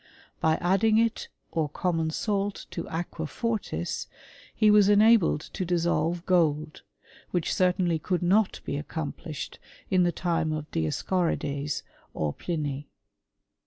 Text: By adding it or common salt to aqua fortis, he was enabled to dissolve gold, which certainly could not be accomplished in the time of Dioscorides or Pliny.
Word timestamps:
By 0.39 0.55
adding 0.55 0.97
it 0.97 1.27
or 1.51 1.69
common 1.69 2.09
salt 2.09 2.65
to 2.71 2.89
aqua 2.89 3.27
fortis, 3.27 4.07
he 4.51 4.71
was 4.71 4.89
enabled 4.89 5.41
to 5.53 5.63
dissolve 5.63 6.25
gold, 6.25 6.81
which 7.29 7.53
certainly 7.53 7.99
could 7.99 8.23
not 8.23 8.61
be 8.65 8.77
accomplished 8.77 9.59
in 9.91 10.01
the 10.01 10.11
time 10.11 10.53
of 10.53 10.71
Dioscorides 10.71 11.83
or 12.15 12.33
Pliny. 12.33 12.87